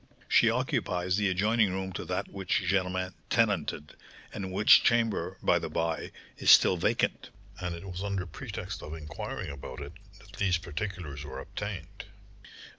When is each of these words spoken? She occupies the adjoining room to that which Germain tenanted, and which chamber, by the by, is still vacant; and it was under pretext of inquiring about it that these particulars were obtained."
She 0.27 0.49
occupies 0.49 1.15
the 1.15 1.29
adjoining 1.29 1.71
room 1.73 1.93
to 1.93 2.03
that 2.05 2.27
which 2.27 2.63
Germain 2.65 3.13
tenanted, 3.29 3.95
and 4.33 4.51
which 4.51 4.81
chamber, 4.81 5.37
by 5.43 5.59
the 5.59 5.69
by, 5.69 6.11
is 6.37 6.49
still 6.49 6.75
vacant; 6.75 7.29
and 7.59 7.75
it 7.75 7.85
was 7.85 8.03
under 8.03 8.25
pretext 8.25 8.81
of 8.81 8.95
inquiring 8.95 9.51
about 9.51 9.79
it 9.79 9.93
that 10.17 10.37
these 10.39 10.57
particulars 10.57 11.23
were 11.23 11.37
obtained." 11.39 12.05